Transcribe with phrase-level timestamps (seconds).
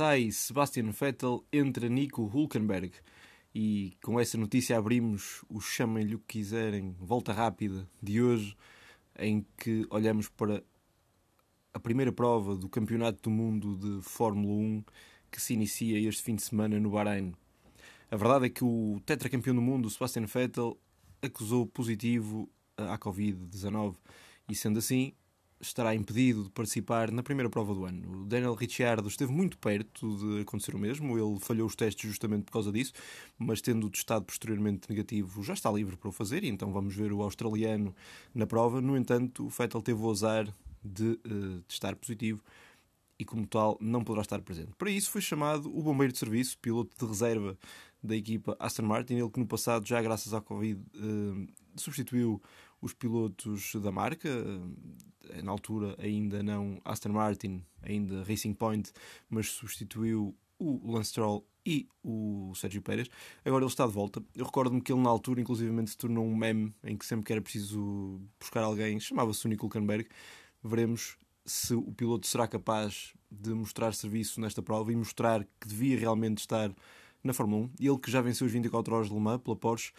[0.00, 2.90] sai Sebastian Vettel, entra Nico Hulkenberg.
[3.54, 8.56] E com essa notícia abrimos o chamem-lhe o que quiserem, volta rápida de hoje,
[9.18, 10.64] em que olhamos para
[11.74, 14.84] a primeira prova do Campeonato do Mundo de Fórmula 1
[15.30, 17.34] que se inicia este fim de semana no Bahrein.
[18.10, 20.78] A verdade é que o tetracampeão do mundo, Sebastian Vettel,
[21.20, 23.96] acusou positivo à Covid-19
[24.48, 25.12] e, sendo assim,
[25.60, 28.22] estará impedido de participar na primeira prova do ano.
[28.22, 32.44] O Daniel Ricciardo esteve muito perto de acontecer o mesmo, ele falhou os testes justamente
[32.44, 32.92] por causa disso,
[33.38, 37.22] mas tendo testado posteriormente negativo, já está livre para o fazer, então vamos ver o
[37.22, 37.94] australiano
[38.34, 38.80] na prova.
[38.80, 40.52] No entanto, o Vettel teve o azar
[40.82, 42.42] de uh, testar positivo
[43.18, 44.70] e, como tal, não poderá estar presente.
[44.78, 47.58] Para isso foi chamado o bombeiro de serviço, piloto de reserva
[48.02, 52.40] da equipa Aston Martin, ele que no passado, já graças à Covid, uh, substituiu
[52.80, 58.92] os pilotos da marca, uh, na altura ainda não Aston Martin, ainda Racing Point,
[59.28, 63.08] mas substituiu o Lance Stroll e o Sérgio Pérez.
[63.44, 64.22] Agora ele está de volta.
[64.34, 67.32] Eu recordo-me que ele na altura, inclusivamente, se tornou um meme em que sempre que
[67.32, 70.08] era preciso buscar alguém, chamava-se Nico Hulkenberg.
[70.62, 75.98] Veremos se o piloto será capaz de mostrar serviço nesta prova e mostrar que devia
[75.98, 76.74] realmente estar
[77.22, 77.70] na Fórmula 1.
[77.80, 79.92] Ele que já venceu os 24 horas de Le Mans pela Porsche,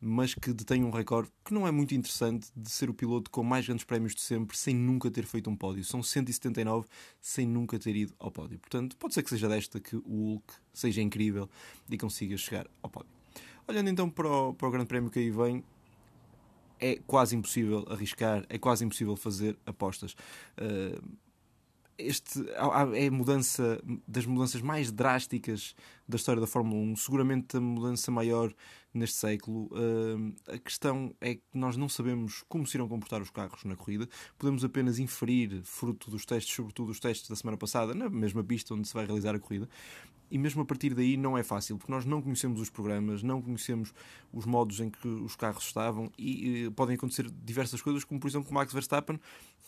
[0.00, 3.42] mas que detém um recorde que não é muito interessante de ser o piloto com
[3.42, 5.84] mais grandes prémios de sempre sem nunca ter feito um pódio.
[5.84, 6.86] São 179
[7.20, 8.58] sem nunca ter ido ao pódio.
[8.58, 11.50] Portanto, pode ser que seja desta que o Hulk seja incrível
[11.90, 13.10] e consiga chegar ao pódio.
[13.66, 15.64] Olhando então para o, para o Grande Prémio que aí vem,
[16.80, 20.12] é quase impossível arriscar, é quase impossível fazer apostas.
[20.56, 21.02] Uh,
[21.98, 22.40] este
[22.94, 25.74] é a mudança das mudanças mais drásticas
[26.08, 28.54] da história da Fórmula 1, seguramente a mudança maior
[28.94, 29.68] neste século.
[29.72, 33.74] Uh, a questão é que nós não sabemos como se irão comportar os carros na
[33.74, 38.44] corrida, podemos apenas inferir, fruto dos testes, sobretudo os testes da semana passada, na mesma
[38.44, 39.68] pista onde se vai realizar a corrida,
[40.30, 43.40] e mesmo a partir daí não é fácil, porque nós não conhecemos os programas, não
[43.40, 43.92] conhecemos
[44.32, 48.28] os modos em que os carros estavam e, e podem acontecer diversas coisas, como por
[48.28, 49.18] exemplo Max Verstappen,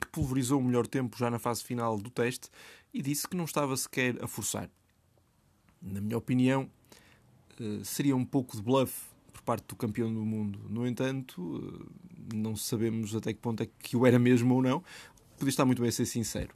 [0.00, 2.48] que pulverizou o melhor tempo já na fase final do teste
[2.92, 4.68] e disse que não estava sequer a forçar.
[5.80, 6.70] Na minha opinião,
[7.58, 10.60] eh, seria um pouco de bluff por parte do campeão do mundo.
[10.68, 11.90] No entanto,
[12.32, 14.82] eh, não sabemos até que ponto é que o era mesmo ou não.
[15.38, 16.54] Podia estar muito bem a ser sincero.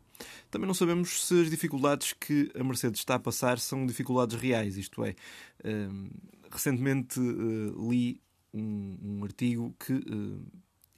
[0.51, 4.79] Também não sabemos se as dificuldades que a Mercedes está a passar são dificuldades reais,
[4.79, 5.15] isto é,
[5.63, 6.09] um,
[6.51, 8.19] recentemente li
[8.55, 9.93] um, artigo que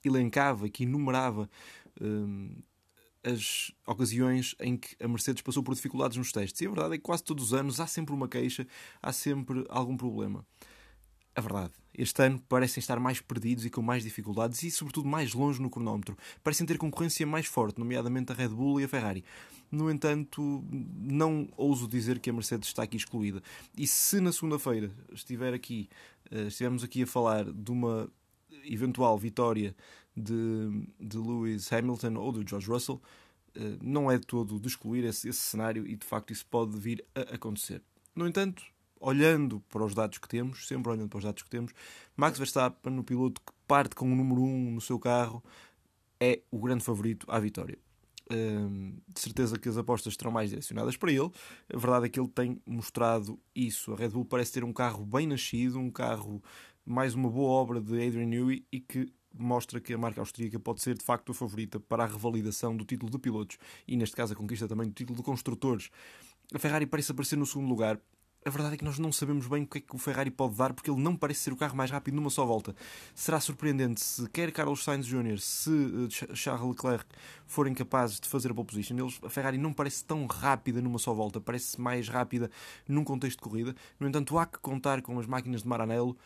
[0.04, 1.50] elencava, que enumerava
[2.00, 2.56] um,
[3.22, 6.60] as ocasiões em que a Mercedes passou por dificuldades nos testes.
[6.60, 8.66] E a verdade é que quase todos os anos há sempre uma queixa,
[9.02, 10.44] há sempre algum problema
[11.38, 11.72] a verdade.
[11.96, 15.70] Este ano parecem estar mais perdidos e com mais dificuldades e, sobretudo, mais longe no
[15.70, 16.16] cronómetro.
[16.42, 19.24] Parecem ter concorrência mais forte, nomeadamente a Red Bull e a Ferrari.
[19.70, 23.42] No entanto, não ouso dizer que a Mercedes está aqui excluída.
[23.76, 25.88] E se na segunda-feira estiver aqui,
[26.30, 28.10] eh, estivermos aqui a falar de uma
[28.64, 29.76] eventual vitória
[30.18, 33.00] de, de Lewis Hamilton ou de George Russell,
[33.54, 37.04] eh, não é todo de excluir esse, esse cenário e de facto isso pode vir
[37.14, 37.82] a acontecer.
[38.14, 38.62] No entanto,
[39.00, 41.72] olhando para os dados que temos, sempre olhando para os dados que temos,
[42.16, 45.42] Max Verstappen, o piloto que parte com o número 1 um no seu carro,
[46.20, 47.78] é o grande favorito à vitória.
[48.30, 51.30] Hum, de certeza que as apostas estarão mais direcionadas para ele.
[51.72, 53.92] A verdade é que ele tem mostrado isso.
[53.92, 56.42] A Red Bull parece ter um carro bem nascido, um carro
[56.84, 60.82] mais uma boa obra de Adrian Newey e que mostra que a marca austríaca pode
[60.82, 64.32] ser de facto a favorita para a revalidação do título de pilotos e, neste caso,
[64.32, 65.90] a conquista também do título de construtores.
[66.54, 68.00] A Ferrari parece aparecer no segundo lugar
[68.44, 70.54] a verdade é que nós não sabemos bem o que é que o Ferrari pode
[70.54, 72.74] dar, porque ele não parece ser o carro mais rápido numa só volta.
[73.14, 77.04] Será surpreendente se quer Carlos Sainz Jr., se eh, Charles Leclerc
[77.46, 78.96] forem capazes de fazer a pole position.
[78.96, 82.50] Eles, a Ferrari não parece tão rápida numa só volta, parece mais rápida
[82.88, 83.74] num contexto de corrida.
[83.98, 86.16] No entanto, há que contar com as máquinas de Maranello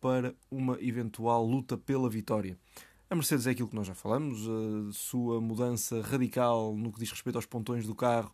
[0.00, 2.58] para uma eventual luta pela vitória.
[3.08, 7.10] A Mercedes é aquilo que nós já falamos, a sua mudança radical no que diz
[7.10, 8.32] respeito aos pontões do carro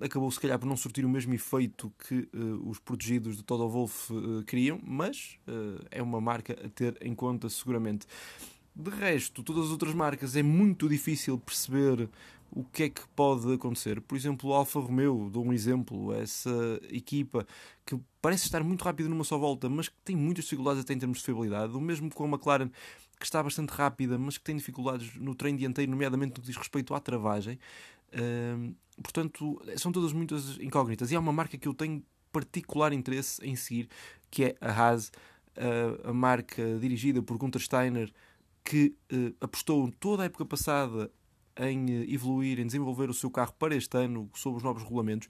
[0.00, 3.68] acabou se calhar por não surtir o mesmo efeito que uh, os protegidos de Toto
[3.68, 8.06] Wolff uh, queriam, mas uh, é uma marca a ter em conta seguramente.
[8.74, 12.10] De resto, todas as outras marcas é muito difícil perceber
[12.50, 14.00] o que é que pode acontecer.
[14.00, 17.46] Por exemplo, o Alfa Romeo, dou um exemplo, essa equipa
[17.84, 20.98] que parece estar muito rápida numa só volta, mas que tem muitas dificuldades até em
[20.98, 21.74] termos de fiabilidade.
[21.74, 22.70] O mesmo com a McLaren,
[23.18, 26.56] que está bastante rápida, mas que tem dificuldades no trem dianteiro, nomeadamente no que diz
[26.56, 27.58] respeito à travagem.
[29.02, 31.10] Portanto, são todas muitas incógnitas.
[31.10, 32.02] E há uma marca que eu tenho
[32.32, 33.88] particular interesse em seguir,
[34.30, 35.08] que é a Haas,
[35.56, 38.12] uh, a marca dirigida por Gunther Steiner,
[38.62, 41.10] que uh, apostou toda a época passada
[41.58, 45.28] em evoluir, em desenvolver o seu carro para este ano, sob os novos regulamentos.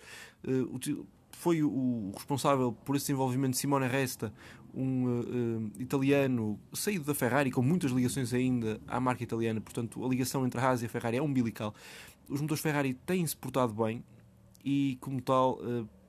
[1.31, 4.33] foi o responsável por esse desenvolvimento de Simone Resta,
[4.75, 10.09] um uh, italiano saído da Ferrari, com muitas ligações ainda à marca italiana, portanto a
[10.09, 11.75] ligação entre a Haas e a Ferrari é umbilical.
[12.29, 14.03] Os motores Ferrari têm-se portado bem
[14.65, 15.59] e, como tal,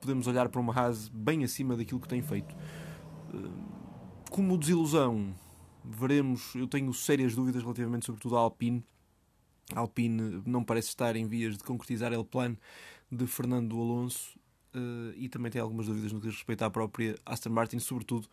[0.00, 2.54] podemos olhar para uma Haas bem acima daquilo que tem feito.
[4.30, 5.34] Como desilusão,
[5.84, 8.84] veremos, eu tenho sérias dúvidas relativamente sobretudo à Alpine.
[9.74, 12.56] Alpine não parece estar em vias de concretizar o plano
[13.10, 14.38] de Fernando Alonso
[14.74, 18.28] uh, e também tem algumas dúvidas no que diz respeito à própria Aston Martin, sobretudo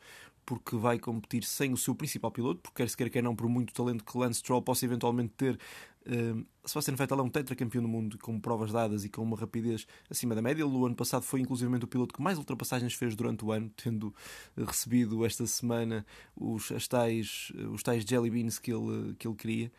[0.45, 3.49] porque vai competir sem o seu principal piloto, porque quer se queira quer não, por
[3.49, 5.59] muito talento que Lance Stroll possa eventualmente ter,
[6.05, 9.87] uh, Sebastian Vettel é um tetracampeão do mundo com provas dadas e com uma rapidez
[10.09, 10.61] acima da média.
[10.61, 13.71] Ele, no ano passado, foi inclusivamente o piloto que mais ultrapassagens fez durante o ano,
[13.75, 14.13] tendo
[14.55, 16.05] recebido esta semana
[16.35, 19.71] os, tais, os tais jelly beans que ele, que ele queria.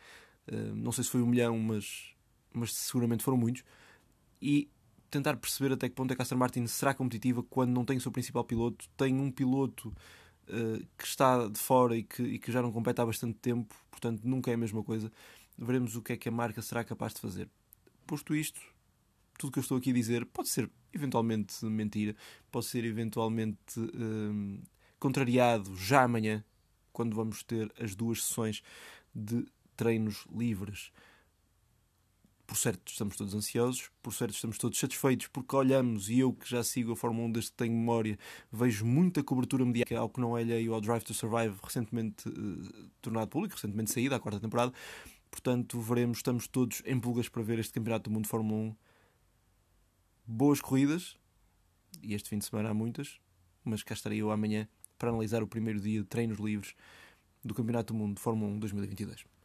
[0.51, 2.13] Uh, não sei se foi um milhão, mas,
[2.53, 3.63] mas seguramente foram muitos.
[4.41, 4.69] E
[5.09, 7.97] tentar perceber até que ponto é que a Aston Martin será competitiva quando não tem
[7.97, 9.89] o seu principal piloto, tem um piloto
[10.49, 13.75] uh, que está de fora e que, e que já não compete há bastante tempo,
[13.89, 15.11] portanto nunca é a mesma coisa.
[15.57, 17.49] Veremos o que é que a marca será capaz de fazer.
[18.05, 18.61] Posto isto,
[19.37, 22.15] tudo o que eu estou aqui a dizer pode ser eventualmente mentira,
[22.51, 24.61] pode ser eventualmente uh,
[24.99, 26.43] contrariado já amanhã,
[26.91, 28.63] quando vamos ter as duas sessões
[29.13, 29.45] de
[29.77, 30.91] treinos livres
[32.47, 36.49] por certo estamos todos ansiosos, por certo estamos todos satisfeitos porque olhamos, e eu que
[36.49, 38.17] já sigo a Fórmula 1 desde que tenho memória,
[38.49, 42.89] vejo muita cobertura mediática ao que não é alheio ao Drive to Survive, recentemente uh,
[43.01, 44.71] tornado público, recentemente saída, a quarta temporada.
[45.29, 48.75] Portanto, veremos, estamos todos em pulgas para ver este Campeonato do Mundo de Fórmula 1.
[50.25, 51.17] Boas corridas,
[52.01, 53.19] e este fim de semana há muitas,
[53.61, 56.73] mas cá estarei eu amanhã para analisar o primeiro dia de treinos livres
[57.43, 59.36] do Campeonato do Mundo de Fórmula 1 2022.